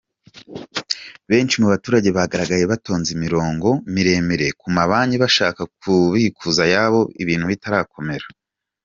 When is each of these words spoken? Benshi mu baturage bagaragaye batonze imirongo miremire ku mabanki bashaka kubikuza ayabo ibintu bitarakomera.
Benshi 1.29 1.55
mu 1.61 1.67
baturage 1.73 2.09
bagaragaye 2.17 2.63
batonze 2.71 3.09
imirongo 3.17 3.67
miremire 3.93 4.47
ku 4.59 4.67
mabanki 4.75 5.15
bashaka 5.23 5.61
kubikuza 5.79 6.61
ayabo 6.67 6.99
ibintu 7.23 7.45
bitarakomera. 7.53 8.25